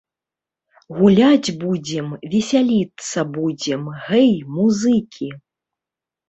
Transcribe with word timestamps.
Гуляць 0.99 1.49
будзем, 1.63 2.07
весяліцца 2.31 3.19
будзем, 3.37 3.83
гэй, 4.07 4.33
музыкі. 4.57 5.29